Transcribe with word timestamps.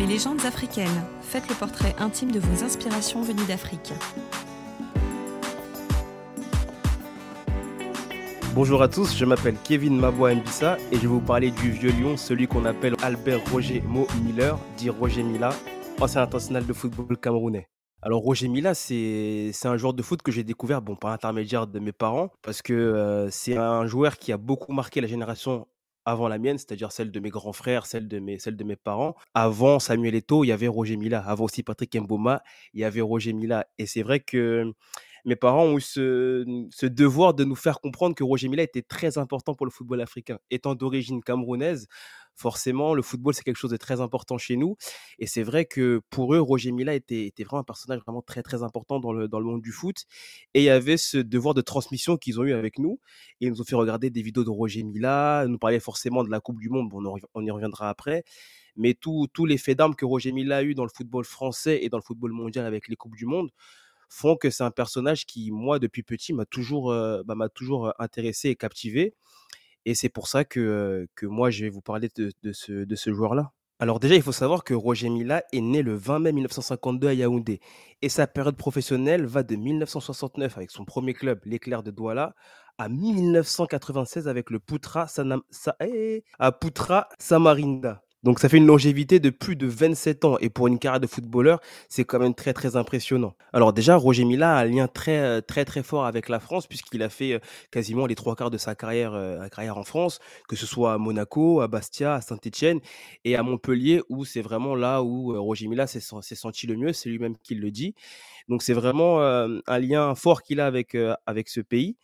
Mes 0.00 0.06
légendes 0.06 0.46
africaines. 0.46 1.04
Faites 1.20 1.46
le 1.50 1.54
portrait 1.54 1.94
intime 1.98 2.32
de 2.32 2.40
vos 2.40 2.64
inspirations 2.64 3.20
venues 3.20 3.44
d'Afrique. 3.46 3.92
Bonjour 8.54 8.80
à 8.80 8.88
tous, 8.88 9.14
je 9.14 9.26
m'appelle 9.26 9.56
Kevin 9.62 10.00
Maboa 10.00 10.34
Mbissa 10.34 10.78
et 10.90 10.96
je 10.96 11.02
vais 11.02 11.06
vous 11.06 11.20
parler 11.20 11.50
du 11.50 11.70
vieux 11.70 11.92
lion, 11.92 12.16
celui 12.16 12.48
qu'on 12.48 12.64
appelle 12.64 12.96
Albert 13.02 13.40
Roger 13.52 13.82
Mo 13.82 14.06
Miller, 14.24 14.58
dit 14.78 14.88
Roger 14.88 15.22
Mila, 15.22 15.50
ancien 16.00 16.22
international 16.22 16.64
de 16.64 16.72
football 16.72 17.18
camerounais. 17.18 17.68
Alors 18.00 18.22
Roger 18.22 18.48
Mila, 18.48 18.72
c'est 18.72 19.52
un 19.64 19.76
joueur 19.76 19.92
de 19.92 20.02
foot 20.02 20.22
que 20.22 20.32
j'ai 20.32 20.44
découvert 20.44 20.80
bon, 20.80 20.96
par 20.96 21.10
l'intermédiaire 21.10 21.66
de 21.66 21.78
mes 21.78 21.92
parents, 21.92 22.30
parce 22.40 22.62
que 22.62 22.72
euh, 22.72 23.28
c'est 23.28 23.58
un 23.58 23.84
joueur 23.84 24.16
qui 24.16 24.32
a 24.32 24.38
beaucoup 24.38 24.72
marqué 24.72 25.02
la 25.02 25.06
génération 25.08 25.66
avant 26.04 26.28
la 26.28 26.38
mienne, 26.38 26.58
c'est-à-dire 26.58 26.92
celle 26.92 27.10
de 27.10 27.20
mes 27.20 27.30
grands 27.30 27.52
frères, 27.52 27.86
celle 27.86 28.08
de 28.08 28.18
mes, 28.18 28.38
celle 28.38 28.56
de 28.56 28.64
mes 28.64 28.76
parents. 28.76 29.14
Avant 29.34 29.78
Samuel 29.78 30.14
Eto'o, 30.14 30.44
il 30.44 30.48
y 30.48 30.52
avait 30.52 30.68
Roger 30.68 30.96
Mila. 30.96 31.20
Avant 31.20 31.44
aussi 31.44 31.62
Patrick 31.62 31.94
Mboma, 31.96 32.42
il 32.74 32.80
y 32.80 32.84
avait 32.84 33.00
Roger 33.00 33.32
Mila. 33.32 33.66
Et 33.78 33.86
c'est 33.86 34.02
vrai 34.02 34.20
que 34.20 34.72
mes 35.24 35.36
parents 35.36 35.64
ont 35.64 35.78
eu 35.78 35.80
ce, 35.80 36.86
devoir 36.86 37.34
de 37.34 37.44
nous 37.44 37.54
faire 37.54 37.80
comprendre 37.80 38.14
que 38.14 38.24
Roger 38.24 38.48
Mila 38.48 38.62
était 38.62 38.82
très 38.82 39.18
important 39.18 39.54
pour 39.54 39.66
le 39.66 39.72
football 39.72 40.00
africain. 40.00 40.38
Étant 40.50 40.74
d'origine 40.74 41.22
camerounaise, 41.22 41.86
forcément, 42.34 42.94
le 42.94 43.02
football, 43.02 43.34
c'est 43.34 43.42
quelque 43.42 43.56
chose 43.56 43.70
de 43.70 43.76
très 43.76 44.00
important 44.00 44.38
chez 44.38 44.56
nous. 44.56 44.76
Et 45.18 45.26
c'est 45.26 45.42
vrai 45.42 45.66
que 45.66 46.00
pour 46.10 46.34
eux, 46.34 46.40
Roger 46.40 46.72
Mila 46.72 46.94
était, 46.94 47.32
vraiment 47.38 47.60
un 47.60 47.64
personnage 47.64 48.00
vraiment 48.00 48.22
très, 48.22 48.42
très 48.42 48.62
important 48.62 48.98
dans 48.98 49.12
le, 49.12 49.28
dans 49.28 49.38
le 49.38 49.44
monde 49.44 49.62
du 49.62 49.72
foot. 49.72 50.04
Et 50.54 50.60
il 50.62 50.64
y 50.64 50.70
avait 50.70 50.96
ce 50.96 51.18
devoir 51.18 51.54
de 51.54 51.60
transmission 51.60 52.16
qu'ils 52.16 52.40
ont 52.40 52.44
eu 52.44 52.52
avec 52.52 52.78
nous. 52.78 52.98
Ils 53.40 53.50
nous 53.50 53.60
ont 53.60 53.64
fait 53.64 53.76
regarder 53.76 54.10
des 54.10 54.22
vidéos 54.22 54.44
de 54.44 54.50
Roger 54.50 54.82
Mila, 54.82 55.44
nous 55.48 55.58
parlaient 55.58 55.80
forcément 55.80 56.24
de 56.24 56.30
la 56.30 56.40
Coupe 56.40 56.60
du 56.60 56.70
Monde, 56.70 56.88
bon, 56.88 57.18
on, 57.34 57.44
y 57.44 57.50
reviendra 57.50 57.90
après. 57.90 58.24
Mais 58.76 58.94
tous 58.94 59.28
les 59.44 59.58
faits 59.58 59.76
d'armes 59.76 59.94
que 59.94 60.04
Roger 60.06 60.32
Mila 60.32 60.58
a 60.58 60.62
eu 60.62 60.74
dans 60.74 60.84
le 60.84 60.90
football 60.94 61.24
français 61.24 61.80
et 61.82 61.88
dans 61.88 61.98
le 61.98 62.02
football 62.02 62.32
mondial 62.32 62.64
avec 62.64 62.88
les 62.88 62.96
Coupes 62.96 63.16
du 63.16 63.26
Monde, 63.26 63.50
font 64.10 64.36
que 64.36 64.50
c'est 64.50 64.64
un 64.64 64.70
personnage 64.70 65.24
qui, 65.24 65.50
moi, 65.50 65.78
depuis 65.78 66.02
petit, 66.02 66.34
m'a 66.34 66.44
toujours, 66.44 66.92
bah, 67.24 67.34
m'a 67.34 67.48
toujours 67.48 67.94
intéressé 67.98 68.50
et 68.50 68.56
captivé. 68.56 69.14
Et 69.86 69.94
c'est 69.94 70.10
pour 70.10 70.28
ça 70.28 70.44
que, 70.44 71.08
que 71.14 71.26
moi, 71.26 71.50
je 71.50 71.64
vais 71.64 71.70
vous 71.70 71.80
parler 71.80 72.10
de, 72.16 72.30
de 72.42 72.52
ce, 72.52 72.84
de 72.84 72.96
ce 72.96 73.14
joueur-là. 73.14 73.52
Alors 73.82 73.98
déjà, 73.98 74.14
il 74.14 74.20
faut 74.20 74.30
savoir 74.30 74.62
que 74.62 74.74
Roger 74.74 75.08
Mila 75.08 75.42
est 75.52 75.60
né 75.62 75.80
le 75.80 75.94
20 75.94 76.18
mai 76.18 76.32
1952 76.32 77.08
à 77.08 77.14
Yaoundé. 77.14 77.60
Et 78.02 78.10
sa 78.10 78.26
période 78.26 78.56
professionnelle 78.56 79.24
va 79.24 79.42
de 79.42 79.56
1969 79.56 80.58
avec 80.58 80.70
son 80.70 80.84
premier 80.84 81.14
club, 81.14 81.40
l'Éclair 81.46 81.82
de 81.82 81.90
Douala, 81.90 82.34
à 82.76 82.90
1996 82.90 84.28
avec 84.28 84.50
le 84.50 84.58
Putra, 84.58 85.06
Sanam, 85.06 85.40
eh, 85.80 86.24
à 86.38 86.52
Putra 86.52 87.08
Samarinda. 87.18 88.02
Donc 88.22 88.38
ça 88.38 88.50
fait 88.50 88.58
une 88.58 88.66
longévité 88.66 89.18
de 89.18 89.30
plus 89.30 89.56
de 89.56 89.66
27 89.66 90.26
ans 90.26 90.36
et 90.40 90.50
pour 90.50 90.66
une 90.66 90.78
carrière 90.78 91.00
de 91.00 91.06
footballeur, 91.06 91.58
c'est 91.88 92.04
quand 92.04 92.18
même 92.18 92.34
très 92.34 92.52
très 92.52 92.76
impressionnant. 92.76 93.34
Alors 93.54 93.72
déjà, 93.72 93.96
Roger 93.96 94.24
Mila 94.24 94.58
a 94.58 94.60
un 94.60 94.64
lien 94.66 94.88
très 94.88 95.18
euh, 95.18 95.40
très 95.40 95.64
très 95.64 95.82
fort 95.82 96.04
avec 96.04 96.28
la 96.28 96.38
France 96.38 96.66
puisqu'il 96.66 97.02
a 97.02 97.08
fait 97.08 97.32
euh, 97.32 97.38
quasiment 97.70 98.04
les 98.06 98.14
trois 98.14 98.36
quarts 98.36 98.50
de 98.50 98.58
sa 98.58 98.74
carrière, 98.74 99.14
euh, 99.14 99.48
en 99.70 99.84
France, 99.84 100.20
que 100.48 100.56
ce 100.56 100.66
soit 100.66 100.92
à 100.92 100.98
Monaco, 100.98 101.62
à 101.62 101.68
Bastia, 101.68 102.14
à 102.16 102.20
Saint-Étienne 102.20 102.80
et 103.24 103.36
à 103.36 103.42
Montpellier 103.42 104.02
où 104.10 104.26
c'est 104.26 104.42
vraiment 104.42 104.74
là 104.74 105.02
où 105.02 105.32
Roger 105.42 105.68
Mila 105.68 105.86
s'est 105.86 106.00
senti 106.00 106.66
le 106.66 106.76
mieux, 106.76 106.92
c'est 106.92 107.08
lui-même 107.08 107.36
qui 107.42 107.54
le 107.54 107.70
dit. 107.70 107.94
Donc 108.48 108.62
c'est 108.62 108.72
vraiment 108.72 109.20
un 109.20 109.78
lien 109.78 110.14
fort 110.14 110.42
qu'il 110.42 110.60
a 110.60 110.66
avec, 110.66 110.96
avec 111.26 111.48
ce 111.48 111.60
pays 111.60 111.96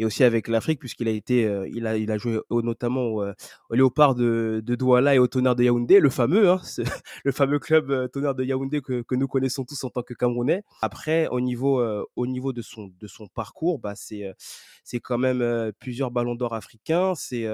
et 0.00 0.04
aussi 0.06 0.24
avec 0.24 0.48
l'Afrique 0.48 0.78
puisqu'il 0.80 1.08
a 1.08 1.10
été, 1.10 1.44
euh, 1.44 1.68
il 1.68 1.86
a, 1.86 2.16
joué 2.16 2.40
notamment 2.50 3.02
au, 3.02 3.22
euh, 3.22 3.34
Léopard 3.70 4.14
de, 4.14 4.62
Douala 4.66 5.14
et 5.14 5.18
au 5.18 5.26
Tonnerre 5.26 5.54
de 5.54 5.62
Yaoundé, 5.62 6.00
le 6.00 6.08
fameux, 6.08 6.48
hein, 6.48 6.58
le 7.24 7.32
fameux 7.32 7.58
club 7.58 7.90
euh, 7.90 8.08
Tonnerre 8.08 8.34
de 8.34 8.42
Yaoundé 8.42 8.80
que, 8.80 9.04
nous 9.14 9.28
connaissons 9.28 9.66
tous 9.66 9.84
en 9.84 9.90
tant 9.90 10.02
que 10.02 10.14
Camerounais. 10.14 10.62
Après, 10.80 11.28
au 11.28 11.40
niveau, 11.40 11.84
au 12.16 12.26
niveau 12.26 12.54
de 12.54 12.62
son, 12.62 12.90
parcours, 13.34 13.78
bah 13.78 13.92
c'est, 13.94 14.24
quand 15.02 15.18
même 15.18 15.72
plusieurs 15.78 16.10
Ballons 16.10 16.34
d'Or 16.34 16.54
africains, 16.54 17.14
c'est 17.14 17.46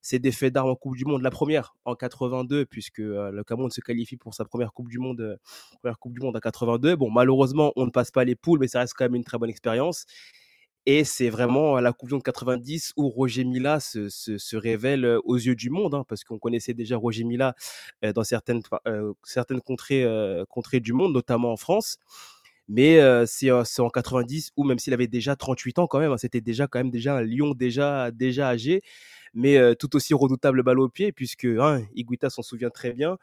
c'est 0.00 0.18
des 0.18 0.32
faits 0.32 0.52
d'armes 0.52 0.70
en 0.70 0.74
Coupe 0.74 0.96
du 0.96 1.04
Monde. 1.04 1.22
La 1.22 1.30
première 1.30 1.76
en 1.84 1.94
82, 1.94 2.66
puisque 2.66 2.98
le 2.98 3.42
Cameroun 3.44 3.70
se 3.70 3.80
qualifie 3.80 4.16
pour 4.16 4.34
sa 4.34 4.44
première 4.44 4.72
Coupe 4.72 4.88
du 4.88 4.98
Monde, 4.98 5.38
première 5.80 5.98
Coupe 6.00 6.14
du 6.14 6.20
Monde 6.20 6.36
en 6.36 6.40
82. 6.40 6.96
Bon, 6.96 7.10
malheureusement, 7.10 7.72
on 7.76 7.86
ne 7.86 7.90
passe 7.90 8.10
pas 8.10 8.24
les 8.24 8.34
poules, 8.34 8.58
mais 8.58 8.68
ça 8.68 8.80
reste 8.80 8.94
quand 8.96 9.04
même 9.04 9.14
une 9.14 9.24
très 9.24 9.38
bonne 9.38 9.50
expérience. 9.50 10.06
Et 10.86 11.04
c'est 11.04 11.30
vraiment 11.30 11.80
la 11.80 11.92
Coupe 11.92 12.08
du 12.08 12.14
Monde 12.14 12.22
90 12.22 12.92
où 12.96 13.08
Roger 13.08 13.44
Mila 13.44 13.80
se, 13.80 14.08
se, 14.10 14.56
révèle 14.56 15.18
aux 15.24 15.36
yeux 15.36 15.54
du 15.54 15.70
monde, 15.70 15.94
hein, 15.94 16.04
parce 16.08 16.24
qu'on 16.24 16.38
connaissait 16.38 16.74
déjà 16.74 16.96
Roger 16.96 17.24
Mila 17.24 17.54
dans 18.14 18.24
certaines, 18.24 18.60
certaines 19.24 19.62
contrées, 19.62 20.06
contrées 20.50 20.80
du 20.80 20.92
monde, 20.92 21.14
notamment 21.14 21.52
en 21.52 21.56
France. 21.56 21.96
Mais 22.68 23.00
c'est 23.26 23.50
en 23.50 23.90
90 23.90 24.52
où 24.56 24.64
même 24.64 24.78
s'il 24.78 24.92
avait 24.92 25.06
déjà 25.06 25.36
38 25.36 25.78
ans 25.78 25.86
quand 25.86 26.00
même, 26.00 26.12
hein, 26.12 26.18
c'était 26.18 26.40
déjà 26.42 26.66
quand 26.66 26.78
même 26.78 26.90
déjà 26.90 27.16
un 27.16 27.22
lion 27.22 27.54
déjà, 27.54 28.10
déjà 28.10 28.48
âgé, 28.48 28.82
mais 29.32 29.58
tout 29.76 29.96
aussi 29.96 30.12
redoutable 30.14 30.62
balle 30.62 30.80
au 30.80 30.88
pied, 30.88 31.12
puisque 31.12 31.46
hein, 31.46 31.82
Iguita 31.94 32.28
s'en 32.30 32.42
souvient 32.42 32.70
très 32.70 32.92
bien. 32.92 33.16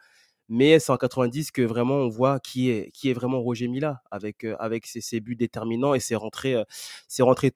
Mais 0.48 0.78
c'est 0.78 0.92
en 0.92 0.96
90 0.96 1.50
que 1.50 1.62
vraiment 1.62 1.94
on 1.94 2.08
voit 2.08 2.40
qui 2.40 2.70
est, 2.70 2.90
qui 2.92 3.08
est 3.08 3.12
vraiment 3.14 3.40
Roger 3.40 3.68
Mila 3.68 4.02
avec, 4.10 4.44
avec 4.58 4.86
ses, 4.86 5.20
buts 5.20 5.36
déterminants 5.36 5.94
et 5.94 6.00
ses 6.00 6.14
rentrées, 6.16 6.56
ses 7.08 7.22
rentrées 7.22 7.52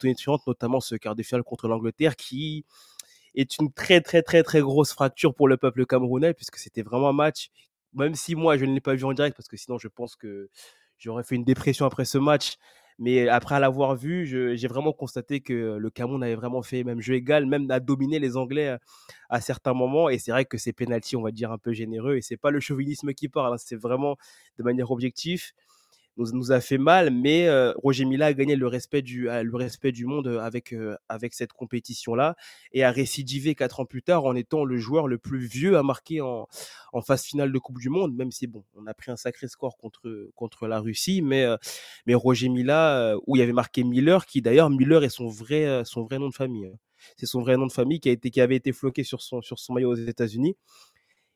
notamment 0.47 0.80
ce 0.80 0.94
quart 0.94 1.14
de 1.14 1.22
finale 1.22 1.42
contre 1.42 1.69
l'Angleterre 1.69 2.16
qui 2.16 2.64
est 3.34 3.58
une 3.58 3.72
très 3.72 4.00
très 4.00 4.22
très 4.22 4.42
très 4.42 4.60
grosse 4.60 4.92
fracture 4.92 5.34
pour 5.34 5.48
le 5.48 5.56
peuple 5.56 5.86
camerounais 5.86 6.34
puisque 6.34 6.56
c'était 6.56 6.82
vraiment 6.82 7.10
un 7.10 7.12
match, 7.12 7.50
même 7.94 8.14
si 8.14 8.34
moi 8.34 8.56
je 8.56 8.64
ne 8.64 8.74
l'ai 8.74 8.80
pas 8.80 8.94
vu 8.94 9.04
en 9.04 9.12
direct 9.12 9.36
parce 9.36 9.48
que 9.48 9.56
sinon 9.56 9.78
je 9.78 9.88
pense 9.88 10.16
que 10.16 10.48
j'aurais 10.98 11.24
fait 11.24 11.34
une 11.36 11.44
dépression 11.44 11.86
après 11.86 12.04
ce 12.04 12.18
match. 12.18 12.56
Mais 12.98 13.28
après 13.28 13.60
l'avoir 13.60 13.94
vu, 13.94 14.26
j'ai 14.26 14.68
vraiment 14.68 14.92
constaté 14.92 15.40
que 15.40 15.76
le 15.78 15.90
Cameroun 15.90 16.22
avait 16.22 16.34
vraiment 16.34 16.62
fait 16.62 16.82
même 16.82 17.00
jeu 17.00 17.14
égal, 17.14 17.44
même 17.44 17.70
à 17.70 17.78
dominer 17.78 18.18
les 18.18 18.36
Anglais 18.36 18.78
à, 19.28 19.40
certains 19.40 19.74
moments. 19.74 20.08
Et 20.08 20.18
c'est 20.18 20.30
vrai 20.30 20.46
que 20.46 20.56
ces 20.56 20.72
pénalties, 20.72 21.16
on 21.16 21.22
va 21.22 21.30
dire, 21.30 21.52
un 21.52 21.58
peu 21.58 21.72
généreux. 21.72 22.16
Et 22.16 22.22
c'est 22.22 22.38
pas 22.38 22.50
le 22.50 22.60
chauvinisme 22.60 23.12
qui 23.12 23.28
parle, 23.28 23.54
hein, 23.54 23.58
c'est 23.58 23.76
vraiment 23.76 24.16
de 24.58 24.62
manière 24.62 24.90
objective 24.90 25.52
nous, 26.16 26.32
nous 26.32 26.53
a 26.53 26.60
fait 26.60 26.78
mal, 26.78 27.10
mais 27.10 27.49
Roger 27.77 28.04
Mila 28.04 28.27
a 28.27 28.32
gagné 28.32 28.56
le 28.56 28.66
respect 28.66 29.03
du, 29.03 29.25
le 29.25 29.56
respect 29.56 29.93
du 29.93 30.06
monde 30.06 30.28
avec, 30.43 30.75
avec 31.09 31.34
cette 31.34 31.53
compétition-là 31.53 32.37
et 32.72 32.84
a 32.84 32.91
récidivé 32.91 33.54
quatre 33.54 33.81
ans 33.81 33.84
plus 33.84 34.03
tard 34.03 34.25
en 34.25 34.34
étant 34.34 34.65
le 34.65 34.77
joueur 34.77 35.09
le 35.09 35.19
plus 35.19 35.47
vieux 35.47 35.77
à 35.77 35.82
marquer 35.82 36.21
en, 36.21 36.49
en 36.93 37.00
phase 37.03 37.25
finale 37.25 37.53
de 37.53 37.59
Coupe 37.59 37.78
du 37.78 37.88
Monde, 37.88 38.15
même 38.15 38.31
si 38.31 38.47
bon, 38.47 38.65
on 38.75 38.87
a 38.87 38.94
pris 38.94 39.10
un 39.10 39.16
sacré 39.16 39.49
score 39.49 39.77
contre, 39.77 40.31
contre 40.34 40.66
la 40.66 40.81
Russie, 40.81 41.22
mais, 41.22 41.44
mais 42.06 42.15
Roger 42.15 42.48
Mila, 42.48 43.16
où 43.27 43.37
il 43.37 43.41
y 43.41 43.43
avait 43.43 43.53
marqué 43.53 43.84
Miller, 43.84 44.27
qui 44.27 44.43
d'ailleurs, 44.43 44.71
Miller 44.71 45.04
est 45.04 45.10
son 45.10 45.28
vrai, 45.28 45.83
son 45.84 46.04
vrai 46.04 46.19
nom 46.19 46.28
de 46.28 46.34
famille. 46.34 46.66
Hein. 46.66 46.78
C'est 47.16 47.27
son 47.27 47.41
vrai 47.41 47.56
nom 47.56 47.66
de 47.66 47.72
famille 47.72 48.00
qui, 48.00 48.09
a 48.09 48.12
été, 48.12 48.31
qui 48.31 48.41
avait 48.41 48.56
été 48.56 48.72
floqué 48.72 49.04
sur 49.04 49.22
son, 49.22 49.43
sur 49.43 49.59
son 49.59 49.75
maillot 49.75 49.93
aux 49.93 49.94
États-Unis 49.97 50.56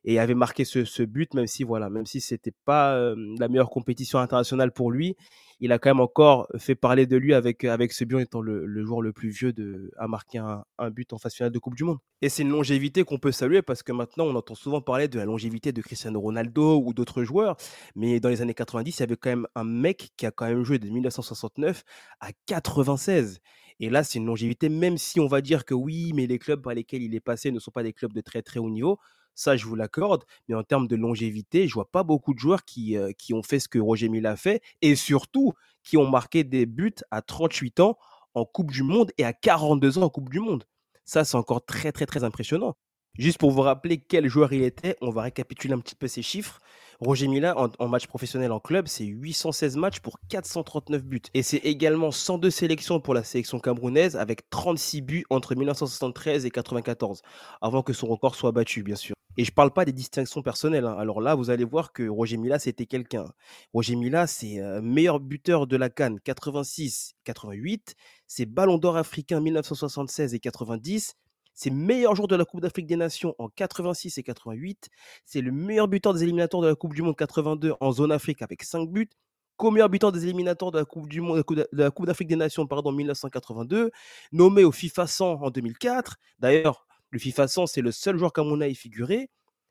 et 0.05 0.19
avait 0.19 0.35
marqué 0.35 0.65
ce, 0.65 1.03
but, 1.03 1.35
même 1.35 1.47
si 1.47 1.65
voilà, 1.65 1.91
même 1.91 2.07
si 2.07 2.21
c'était 2.21 2.55
pas 2.65 3.15
la 3.39 3.49
meilleure 3.49 3.71
compétition 3.71 4.19
internationale 4.19 4.73
pour 4.73 4.91
lui, 4.91 5.17
il 5.61 5.73
a 5.73 5.79
quand 5.79 5.91
même 5.91 6.01
encore 6.01 6.49
fait 6.57 6.75
parler 6.75 7.07
de 7.07 7.17
lui 7.17 7.35
avec 7.35 7.65
avec 7.65 7.93
ce 7.93 8.05
but 8.05 8.21
étant 8.21 8.41
le, 8.41 8.83
joueur 8.83 9.03
le 9.03 9.13
plus 9.13 9.29
vieux 9.29 9.53
à 9.99 10.09
marquer 10.09 10.39
un, 10.39 10.91
but 10.91 11.13
en 11.13 11.19
phase 11.19 11.35
finale 11.35 11.53
de 11.53 11.59
Coupe 11.59 11.75
du 11.75 11.85
Monde. 11.85 11.99
Et 12.23 12.31
c'est 12.31 12.43
une 12.43 12.51
longévité 12.51 13.05
qu'on 13.05 13.19
peut 13.19 13.33
saluer 13.33 13.61
parce 13.61 13.83
que 13.83 13.93
maintenant 13.93 14.25
on 14.25 14.35
entend 14.35 14.55
souvent 14.55 14.81
parler 14.81 15.07
de 15.09 15.19
la 15.19 15.27
longévité 15.27 15.73
de 15.73 15.83
Cristiano 15.83 16.19
Ronaldo 16.19 16.83
ou 16.83 16.95
d'autres 16.95 17.25
joueurs, 17.25 17.57
mais 17.95 18.21
dans 18.21 18.31
les 18.31 18.41
années 18.41 18.55
90, 18.55 18.97
il 18.97 19.01
y 19.01 19.03
avait 19.03 19.17
quand 19.17 19.31
même 19.31 19.47
un 19.55 19.65
mec 19.65 20.11
qui 20.17 20.25
a 20.25 20.31
quand 20.31 20.47
même 20.47 20.65
joué 20.65 20.79
de 20.79 20.89
1969 20.89 21.85
à 22.21 22.31
96. 22.47 23.41
Et 23.83 23.89
là, 23.89 24.05
c'est 24.05 24.19
une 24.19 24.27
longévité, 24.27 24.69
même 24.69 24.99
si 24.99 25.21
on 25.21 25.27
va 25.27 25.41
dire 25.41 25.65
que 25.65 25.73
oui, 25.75 26.13
mais 26.15 26.27
les 26.27 26.39
clubs 26.39 26.61
par 26.61 26.75
lesquels 26.75 27.03
il 27.03 27.15
est 27.15 27.21
passé 27.21 27.51
ne 27.51 27.59
sont 27.59 27.71
pas 27.71 27.83
des 27.83 27.95
clubs 27.95 28.13
de 28.13 28.21
très 28.21 28.43
très 28.43 28.61
haut 28.61 28.69
niveau 28.69 28.99
ça 29.35 29.57
je 29.57 29.67
vous 29.67 29.75
l'accorde, 29.75 30.25
mais 30.49 30.55
en 30.55 30.63
termes 30.63 30.89
de 30.89 30.97
longévité, 30.97 31.69
je 31.69 31.75
vois 31.75 31.91
pas 31.91 32.03
beaucoup 32.03 32.35
de 32.35 32.39
joueurs 32.39 32.65
qui, 32.65 32.97
qui 33.19 33.35
ont 33.35 33.43
fait 33.43 33.61
ce 33.61 33.69
que 33.69 33.79
Roger 33.79 34.09
Mila 34.09 34.33
a 34.33 34.37
fait, 34.37 34.63
et 34.83 34.97
surtout 34.97 35.53
qui 35.83 35.97
ont 35.97 36.09
marqué 36.09 36.45
des 36.45 36.67
buts 36.67 36.95
à 37.11 37.23
38 37.23 37.81
ans 37.81 37.99
en 38.35 38.45
Coupe 38.45 38.71
du 38.71 38.83
Monde 38.83 39.13
et 39.19 39.25
à 39.25 39.33
42 39.33 39.99
ans 39.99 40.03
en 40.03 40.11
Coupe 40.11 40.31
du 40.31 40.41
Monde. 40.41 40.65
Ça, 41.05 41.25
c'est 41.25 41.37
encore 41.37 41.65
très, 41.65 41.93
très, 41.93 42.07
très 42.07 42.25
impressionnant. 42.25 42.77
Juste 43.19 43.39
pour 43.39 43.51
vous 43.51 43.63
rappeler 43.63 43.99
quel 43.99 44.29
joueur 44.29 44.53
il 44.53 44.63
était, 44.63 44.97
on 45.01 45.11
va 45.11 45.23
récapituler 45.23 45.75
un 45.75 45.81
petit 45.81 45.97
peu 45.97 46.07
ses 46.07 46.23
chiffres. 46.23 46.61
Roger 47.01 47.27
Mila, 47.27 47.57
en, 47.57 47.89
match 47.89 48.07
professionnel 48.07 48.53
en 48.53 48.61
club, 48.61 48.87
c'est 48.87 49.05
816 49.05 49.77
matchs 49.77 49.99
pour 50.01 50.19
439 50.29 51.03
buts. 51.03 51.23
Et 51.35 51.43
c'est 51.43 51.57
également 51.59 52.13
102 52.13 52.51
sélections 52.51 53.01
pour 53.01 53.15
la 53.15 53.25
sélection 53.25 53.59
camerounaise 53.59 54.17
avec 54.17 54.49
36 54.51 55.01
buts 55.03 55.25
entre 55.29 55.55
1973 55.57 56.47
et 56.47 56.51
94, 56.51 57.23
avant 57.61 57.83
que 57.83 57.93
son 57.93 58.07
record 58.07 58.37
soit 58.37 58.53
battu, 58.53 58.83
bien 58.83 58.97
sûr. 58.97 59.17
Et 59.37 59.45
je 59.45 59.51
ne 59.51 59.55
parle 59.55 59.73
pas 59.73 59.85
des 59.85 59.93
distinctions 59.93 60.43
personnelles. 60.43 60.87
Hein. 60.87 60.97
Alors 60.99 61.21
là, 61.21 61.35
vous 61.35 61.51
allez 61.51 61.65
voir 61.65 61.93
que 61.93 62.09
Roger 62.09 62.37
Mila, 62.37 62.59
c'était 62.59 62.87
quelqu'un. 62.87 63.27
Roger 63.73 63.97
Mila, 63.97 64.27
c'est 64.27 64.61
meilleur 64.83 65.21
buteur 65.21 65.67
de 65.67 65.77
la 65.77 65.89
Cannes 65.89 66.19
86-88. 66.25 67.95
C'est 68.27 68.47
Ballon 68.47 68.79
d'Or 68.79 68.97
africain 68.97 69.41
1976 69.41 70.35
et 70.35 70.41
90. 70.41 71.15
C'est 71.55 71.71
meilleur 71.71 72.15
joueur 72.15 72.29
de 72.29 72.37
la 72.37 72.45
Coupe 72.45 72.61
d'Afrique 72.61 72.87
des 72.87 72.97
Nations 72.97 73.35
en 73.39 73.49
86 73.49 74.19
et 74.19 74.23
88. 74.23 74.89
C'est 75.25 75.43
le 75.43 75.53
meilleur 75.53 75.89
buteur 75.89 76.15
des 76.15 76.23
éliminatoires 76.23 76.63
de 76.63 76.69
la 76.69 76.75
Coupe 76.75 76.95
du 76.95 77.03
Monde 77.03 77.17
82 77.17 77.75
en 77.81 77.93
zone 77.93 78.13
Afrique 78.13 78.43
avec 78.43 78.63
5 78.63 78.89
buts. 78.89 79.11
Co-meilleur 79.57 79.91
buteur 79.91 80.11
des 80.11 80.25
éliminatoires 80.25 80.71
de 80.71 80.79
la 80.79 80.87
Coupe 80.87 81.07
du 81.07 81.21
Monde, 81.21 81.45
de 81.47 81.67
la 81.73 81.91
Coupe 81.91 82.07
d'Afrique 82.07 82.29
des 82.29 82.37
Nations 82.37 82.67
pardon, 82.67 82.91
en 82.91 82.93
1982. 82.95 83.91
Nommé 84.33 84.65
au 84.65 84.73
FIFA 84.73 85.07
100 85.07 85.43
en 85.43 85.51
2004. 85.51 86.17
D'ailleurs, 86.39 86.87
le 87.11 87.19
FIFA 87.19 87.49
100, 87.49 87.67
c'est 87.67 87.81
le 87.81 87.93
seul 87.93 88.19
joueur 88.19 88.33
camerounais 88.33 88.67
à 88.67 88.69
y 88.69 88.75
figurer. 88.75 89.31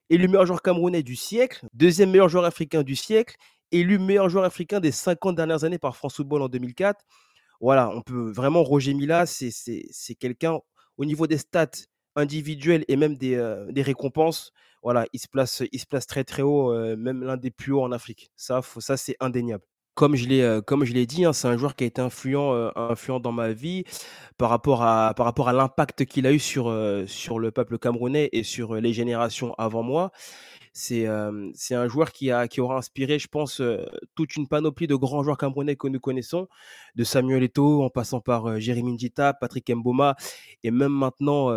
Élu 0.10 0.28
meilleur 0.28 0.46
joueur 0.46 0.62
camerounais 0.62 1.04
du 1.04 1.16
siècle. 1.16 1.68
Deuxième 1.74 2.12
meilleur 2.12 2.30
joueur 2.30 2.46
africain 2.46 2.84
du 2.84 2.96
siècle. 2.96 3.36
Élu 3.72 4.00
meilleur 4.00 4.30
joueur 4.30 4.44
africain 4.44 4.80
des 4.80 4.92
50 4.92 5.36
dernières 5.36 5.64
années 5.64 5.78
par 5.78 5.96
France 5.96 6.16
Football 6.16 6.42
en 6.42 6.50
2004 6.50 7.06
voilà, 7.62 7.90
on 7.90 8.02
peut 8.02 8.32
vraiment, 8.32 8.64
Roger 8.64 8.94
Mila, 8.94 9.26
c'est 9.26 10.16
quelqu'un, 10.20 10.60
au 10.98 11.06
niveau 11.06 11.28
des 11.28 11.38
stats 11.38 11.68
individuelles 12.16 12.86
et 12.88 12.96
même 12.96 13.18
des, 13.18 13.38
des 13.70 13.82
récompenses, 13.82 14.52
voilà, 14.82 15.06
il 15.14 15.20
se 15.20 15.28
place, 15.28 15.62
très 16.08 16.24
très 16.24 16.42
haut, 16.42 16.74
même 16.96 17.24
l'un 17.24 17.38
des 17.38 17.52
plus 17.52 17.74
hauts 17.74 17.84
en 17.84 17.92
Afrique. 17.92 18.32
Ça 18.36 18.62
c'est 18.98 19.18
indéniable. 19.20 19.66
Comme 20.00 20.16
je 20.16 20.30
l'ai, 20.30 20.60
comme 20.66 20.86
je 20.86 20.94
l'ai 20.94 21.06
dit, 21.06 21.25
hein, 21.25 21.34
c'est 21.34 21.50
un 21.50 21.57
joueur 21.57 21.75
qui 21.75 21.84
a 21.84 21.88
été 21.88 22.00
influent, 22.01 22.72
influent 22.78 23.19
dans 23.19 23.34
ma 23.34 23.51
vie 23.51 23.84
par 24.38 24.50
rapport 24.50 24.81
à, 24.81 25.13
par 25.13 25.25
rapport 25.25 25.50
à 25.50 25.54
l'impact 25.54 26.06
qu'il 26.06 26.25
a 26.25 26.31
eu 26.31 26.40
sur, 26.40 26.74
sur 27.06 27.38
le 27.38 27.51
peuple 27.51 27.78
camerounais 27.78 28.30
et 28.31 28.44
sur 28.44 28.75
les 28.75 28.94
générations 28.94 29.54
avant 29.57 29.84
moi. 29.84 30.12
C'est 30.72 31.06
un 31.06 31.88
joueur 31.90 32.13
qui, 32.13 32.31
a, 32.31 32.48
qui 32.48 32.62
aura 32.62 32.78
inspiré, 32.78 33.19
je 33.19 33.28
pense, 33.28 33.62
toute 34.16 34.38
une 34.38 34.48
panoplie 34.48 34.88
de 34.88 34.96
grands 34.96 35.22
joueurs 35.22 35.38
camerounais 35.38 35.75
que 35.75 35.90
nous 35.90 36.00
connaissons, 36.00 36.48
de 36.95 37.04
Samuel 37.04 37.44
Eto'o 37.44 37.84
en 37.84 37.90
passant 37.90 38.22
par 38.22 38.57
Jérémy 38.57 38.94
Njita, 38.94 39.34
Patrick 39.34 39.69
Mboma 39.69 40.16
et 40.63 40.72
même 40.72 40.94
maintenant 40.94 41.50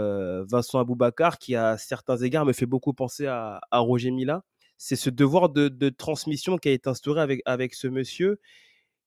Vincent 0.50 0.80
Aboubakar 0.80 1.38
qui, 1.38 1.54
à 1.54 1.78
certains 1.78 2.16
égards, 2.16 2.44
me 2.44 2.52
fait 2.52 2.66
beaucoup 2.66 2.92
penser 2.92 3.28
à, 3.28 3.60
Roger 3.70 4.10
Mila. 4.10 4.42
C'est 4.84 4.96
ce 4.96 5.10
devoir 5.10 5.48
de, 5.48 5.88
transmission 5.90 6.58
qui 6.58 6.68
a 6.68 6.72
été 6.72 6.90
instauré 6.90 7.20
avec, 7.20 7.40
avec 7.44 7.72
ce 7.72 7.86
monsieur 7.86 8.40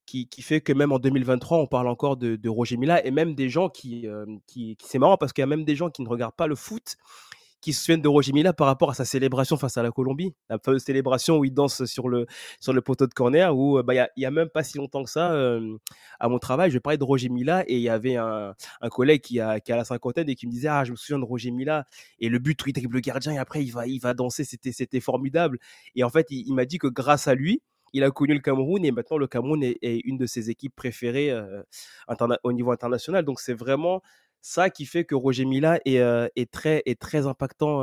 qui, 0.05 0.25
fait 0.39 0.61
que 0.61 0.71
même 0.71 0.93
en 0.93 0.99
2023, 0.99 1.57
on 1.57 1.67
parle 1.67 1.89
encore 1.89 2.15
de, 2.15 2.47
Roger 2.47 2.77
Mila 2.77 3.05
et 3.05 3.11
même 3.11 3.35
des 3.35 3.49
gens 3.49 3.67
qui, 3.67 4.07
qui 4.47 4.77
c'est 4.81 4.99
marrant 4.99 5.17
parce 5.17 5.33
qu'il 5.33 5.41
y 5.41 5.43
a 5.43 5.47
même 5.47 5.65
des 5.65 5.75
gens 5.75 5.89
qui 5.89 6.01
ne 6.01 6.07
regardent 6.07 6.35
pas 6.35 6.47
le 6.47 6.55
foot 6.55 6.95
qui 7.65 7.73
se 7.73 7.81
souviennent 7.83 8.03
de 8.03 8.07
Roger 8.07 8.31
Mila 8.31 8.53
par 8.53 8.67
rapport 8.67 8.91
à 8.91 8.93
sa 8.93 9.05
célébration 9.05 9.57
face 9.57 9.75
à 9.75 9.81
la 9.81 9.89
Colombie, 9.89 10.35
la 10.51 10.59
fameuse 10.59 10.83
célébration 10.83 11.39
où 11.39 11.45
il 11.45 11.51
danse 11.51 11.85
sur 11.85 12.09
le, 12.09 12.27
sur 12.59 12.73
le 12.73 12.81
poteau 12.81 13.07
de 13.07 13.13
corner, 13.15 13.57
où 13.57 13.81
bah, 13.81 13.95
il 13.95 14.07
n'y 14.17 14.25
a, 14.25 14.29
même 14.29 14.49
pas 14.49 14.61
si 14.61 14.77
longtemps 14.77 15.03
que 15.03 15.09
ça, 15.09 15.35
à 16.19 16.29
mon 16.29 16.37
travail, 16.37 16.69
je 16.69 16.77
parlais 16.77 16.99
de 16.99 17.03
Roger 17.03 17.29
Mila 17.29 17.63
et 17.67 17.77
il 17.77 17.81
y 17.81 17.89
avait 17.89 18.17
un, 18.17 18.53
un 18.81 18.89
collègue 18.89 19.21
qui 19.21 19.39
a, 19.39 19.59
qui 19.59 19.71
a 19.71 19.77
la 19.77 19.83
cinquantaine 19.83 20.29
et 20.29 20.35
qui 20.35 20.45
me 20.45 20.51
disait 20.51 20.67
Ah, 20.67 20.83
je 20.83 20.91
me 20.91 20.95
souviens 20.95 21.17
de 21.17 21.25
Roger 21.25 21.49
Mila 21.49 21.85
et 22.19 22.29
le 22.29 22.37
but 22.37 22.61
il 22.67 22.73
dribble 22.73 22.93
le 22.93 22.99
gardien 22.99 23.31
et 23.31 23.39
après 23.39 23.63
il 23.63 23.71
va, 23.71 23.87
il 23.87 23.99
va 23.99 24.13
danser, 24.13 24.43
c'était, 24.43 24.99
formidable. 24.99 25.57
Et 25.95 26.03
en 26.03 26.09
fait, 26.11 26.27
il, 26.29 26.53
m'a 26.53 26.65
dit 26.65 26.77
que 26.77 26.87
grâce 26.87 27.27
à 27.27 27.33
lui, 27.33 27.63
il 27.93 28.03
a 28.03 28.11
connu 28.11 28.35
le 28.35 28.41
Cameroun 28.41 28.85
et 28.85 28.91
maintenant 28.91 29.17
le 29.17 29.25
Cameroun 29.25 29.63
est, 29.63 30.01
une 30.03 30.17
de 30.17 30.27
ses 30.27 30.51
équipes 30.51 30.75
préférées 30.75 31.35
au 32.43 32.53
niveau 32.53 32.71
international. 32.71 33.25
Donc 33.25 33.39
c'est 33.39 33.55
vraiment 33.55 34.03
ça 34.45 34.69
qui 34.69 34.85
fait 34.85 35.05
que 35.05 35.15
Roger 35.15 35.43
Mila 35.43 35.79
est, 35.85 36.51
très, 36.51 36.83
est 36.85 36.99
très 37.01 37.25
impactant 37.25 37.81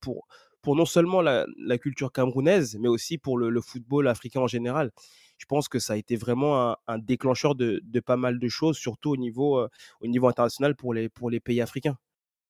pour, 0.00 0.26
pour 0.60 0.74
non 0.74 0.86
seulement 0.86 1.22
la, 1.22 1.46
culture 1.78 2.10
camerounaise, 2.10 2.76
mais 2.80 2.88
aussi 2.88 3.16
pour 3.16 3.38
le, 3.38 3.60
football 3.60 4.08
africain 4.08 4.40
en 4.40 4.48
général. 4.48 4.90
Je 5.38 5.46
pense 5.46 5.68
que 5.68 5.78
ça 5.78 5.92
a 5.92 5.96
été 5.96 6.16
vraiment 6.16 6.76
un, 6.88 6.98
déclencheur 6.98 7.54
de, 7.54 7.80
pas 8.04 8.16
mal 8.16 8.40
de 8.40 8.48
choses, 8.48 8.76
surtout 8.76 9.10
au 9.10 9.16
niveau, 9.16 9.64
au 10.00 10.06
niveau 10.08 10.26
international 10.26 10.74
pour 10.74 10.94
les, 10.94 11.08
pour 11.08 11.30
les 11.30 11.38
pays 11.38 11.60
africains. 11.60 11.96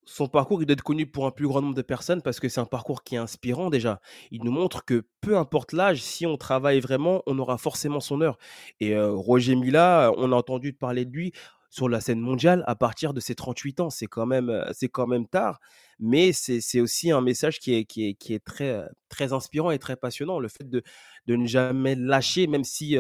Son 0.07 0.27
parcours, 0.27 0.63
il 0.63 0.67
doit 0.67 0.75
être 0.75 0.83
connu 0.83 1.07
pour 1.07 1.27
un 1.27 1.31
plus 1.31 1.49
grand 1.49 1.63
nombre 1.63 1.75
de 1.75 1.83
personnes 1.83 2.21
parce 2.21 2.39
que 2.39 2.49
c'est 2.49 2.61
un 2.61 2.67
parcours 2.67 3.05
qui 3.05 3.15
est 3.15 3.19
inspirant 3.19 3.71
déjà. 3.71 4.01
Il 4.31 4.45
nous 4.45 4.53
montre 4.53 4.85
que 4.85 5.07
peu 5.23 5.39
importe 5.39 5.73
l'âge, 5.73 6.03
si 6.03 6.27
on 6.27 6.37
travaille 6.37 6.81
vraiment, 6.81 7.23
on 7.27 7.39
aura 7.39 7.57
forcément 7.57 8.01
son 8.01 8.21
heure. 8.21 8.37
Et 8.81 8.99
Roger 8.99 9.55
Mila, 9.55 10.13
on 10.19 10.33
a 10.33 10.37
entendu 10.37 10.75
parler 10.75 11.07
de 11.07 11.11
lui 11.11 11.33
sur 11.75 11.89
la 11.89 12.01
scène 12.01 12.21
mondiale 12.21 12.63
à 12.69 12.77
partir 12.77 13.13
de 13.13 13.19
ses 13.19 13.35
38 13.35 13.81
ans. 13.81 13.91
C'est 13.91 14.07
quand 14.07 14.27
même, 14.27 14.65
c'est 14.73 14.89
quand 14.89 15.09
même 15.09 15.27
tard, 15.27 15.59
mais 15.99 16.31
c'est 16.33 16.81
aussi 16.81 17.11
un 17.11 17.21
message 17.21 17.59
qui 17.59 17.75
est, 17.75 17.99
est 17.99 18.45
très, 18.45 19.33
inspirant 19.33 19.73
et 19.73 19.81
très 19.81 19.97
passionnant. 19.97 20.39
Le 20.39 20.47
fait 20.47 20.69
de, 20.71 20.85
ne 21.27 21.47
jamais 21.47 21.97
lâcher, 21.97 22.47
même 22.47 22.63
si 22.63 22.97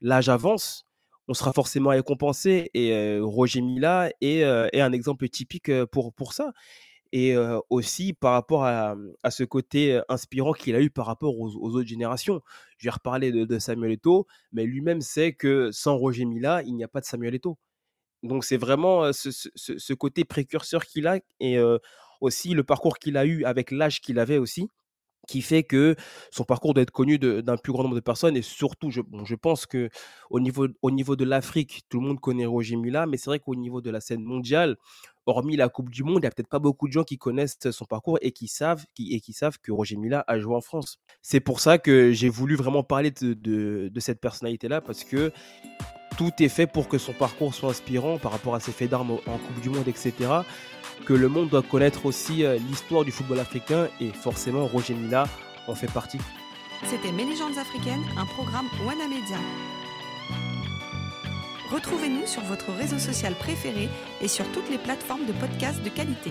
l'âge 0.00 0.28
avance, 0.28 0.86
on 1.26 1.34
sera 1.34 1.52
forcément 1.52 1.90
récompensé. 1.90 2.70
Et 2.74 3.18
Roger 3.20 3.60
Mila 3.60 4.10
est, 4.20 4.44
un 4.44 4.92
exemple 4.92 5.28
typique 5.28 5.72
pour, 5.86 6.32
ça. 6.32 6.52
Et 7.10 7.34
aussi 7.70 8.12
par 8.12 8.34
rapport 8.34 8.64
à, 8.64 8.94
ce 9.30 9.42
côté 9.42 10.00
inspirant 10.08 10.52
qu'il 10.52 10.76
a 10.76 10.80
eu 10.80 10.90
par 10.90 11.06
rapport 11.06 11.40
aux, 11.40 11.56
autres 11.56 11.88
générations. 11.88 12.40
Je 12.78 12.86
vais 12.86 12.92
reparler 12.92 13.32
de, 13.32 13.44
de 13.44 13.58
Samuel 13.58 13.90
Eto'o, 13.90 14.28
mais 14.52 14.64
lui-même 14.64 15.00
sait 15.00 15.32
que 15.32 15.72
sans 15.72 15.96
Roger 15.96 16.24
Mila, 16.24 16.62
il 16.62 16.76
n'y 16.76 16.84
a 16.84 16.88
pas 16.88 17.00
de 17.00 17.06
Samuel 17.06 17.34
Eto'o. 17.34 17.58
Donc 18.22 18.44
c'est 18.44 18.56
vraiment 18.56 19.12
ce, 19.12 19.92
côté 19.94 20.24
précurseur 20.24 20.84
qu'il 20.84 21.06
a 21.06 21.18
et 21.40 21.58
aussi 22.20 22.54
le 22.54 22.62
parcours 22.62 22.98
qu'il 22.98 23.16
a 23.16 23.26
eu 23.26 23.44
avec 23.44 23.70
l'âge 23.70 24.00
qu'il 24.00 24.18
avait 24.18 24.38
aussi, 24.38 24.68
qui 25.28 25.40
fait 25.40 25.62
que 25.62 25.94
son 26.30 26.44
parcours 26.44 26.74
doit 26.74 26.82
être 26.82 26.90
connu 26.90 27.18
d'un 27.18 27.56
plus 27.56 27.72
grand 27.72 27.84
nombre 27.84 27.94
de 27.94 28.00
personnes 28.00 28.36
et 28.36 28.42
surtout, 28.42 28.90
je, 28.90 29.00
je 29.24 29.34
pense 29.34 29.66
que 29.66 29.88
au 30.30 30.40
niveau, 30.40 30.66
au 30.82 30.90
niveau 30.90 31.16
de 31.16 31.24
l'Afrique, 31.24 31.82
tout 31.88 32.00
le 32.00 32.06
monde 32.06 32.20
connaît 32.20 32.46
Roger 32.46 32.76
Mila, 32.76 33.06
mais 33.06 33.16
c'est 33.16 33.30
vrai 33.30 33.38
qu'au 33.38 33.54
niveau 33.54 33.80
de 33.80 33.90
la 33.90 34.00
scène 34.00 34.22
mondiale, 34.22 34.76
hormis 35.26 35.56
la 35.56 35.68
Coupe 35.68 35.90
du 35.90 36.02
Monde, 36.02 36.18
il 36.18 36.22
n'y 36.22 36.26
a 36.26 36.30
peut-être 36.30 36.48
pas 36.48 36.58
beaucoup 36.58 36.88
de 36.88 36.92
gens 36.92 37.04
qui 37.04 37.18
connaissent 37.18 37.70
son 37.70 37.84
parcours 37.84 38.18
et 38.20 38.32
qui 38.32 38.48
savent, 38.48 38.84
qui, 38.94 39.14
et 39.14 39.20
qui 39.20 39.32
savent 39.32 39.58
que 39.60 39.70
Roger 39.70 39.96
Mila 39.96 40.24
a 40.26 40.40
joué 40.40 40.54
en 40.56 40.60
France. 40.60 40.98
C'est 41.22 41.40
pour 41.40 41.60
ça 41.60 41.78
que 41.78 42.12
j'ai 42.12 42.28
voulu 42.28 42.56
vraiment 42.56 42.82
parler 42.82 43.12
de, 43.12 43.34
de 43.88 44.00
cette 44.00 44.20
personnalité-là 44.20 44.80
parce 44.80 45.04
que 45.04 45.32
tout 46.16 46.32
est 46.40 46.48
fait 46.48 46.66
pour 46.66 46.88
que 46.88 46.98
son 46.98 47.12
parcours 47.12 47.54
soit 47.54 47.70
inspirant 47.70 48.18
par 48.18 48.32
rapport 48.32 48.54
à 48.54 48.60
ses 48.60 48.72
faits 48.72 48.90
d'armes 48.90 49.12
en 49.12 49.38
Coupe 49.38 49.60
du 49.60 49.70
Monde, 49.70 49.88
etc. 49.88 50.12
Que 51.06 51.12
le 51.12 51.28
monde 51.28 51.48
doit 51.48 51.62
connaître 51.62 52.06
aussi 52.06 52.44
euh, 52.44 52.58
l'histoire 52.58 53.04
du 53.04 53.10
football 53.10 53.40
africain 53.40 53.88
et 54.00 54.10
forcément 54.10 54.66
Roger 54.66 54.94
Mila 54.94 55.24
en 55.66 55.74
fait 55.74 55.90
partie. 55.90 56.18
C'était 56.84 57.12
Mes 57.12 57.24
africaines, 57.58 58.02
un 58.16 58.26
programme 58.26 58.66
Wana 58.84 59.08
Media. 59.08 59.38
Retrouvez-nous 61.70 62.26
sur 62.26 62.42
votre 62.42 62.70
réseau 62.72 62.98
social 62.98 63.34
préféré 63.34 63.88
et 64.20 64.28
sur 64.28 64.44
toutes 64.52 64.68
les 64.68 64.78
plateformes 64.78 65.24
de 65.26 65.32
podcasts 65.32 65.82
de 65.82 65.88
qualité. 65.88 66.30